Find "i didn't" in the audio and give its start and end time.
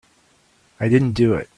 0.79-1.11